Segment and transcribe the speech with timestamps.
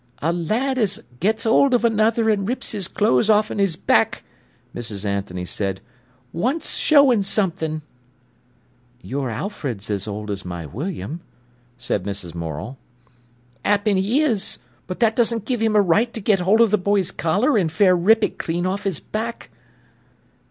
[0.19, 4.23] "A lad as gets 'old of another an' rips his clothes off'n 'is back,"
[4.73, 5.05] Mrs.
[5.05, 5.79] Anthony said,
[6.33, 7.83] "wants showing something."
[9.03, 11.21] "Your Alfred's as old as my William,"
[11.77, 12.33] said Mrs.
[12.33, 12.79] Morel.
[13.63, 16.79] "'Appen 'e is, but that doesn't give him a right to get hold of the
[16.79, 19.51] boy's collar, an' fair rip it clean off his back."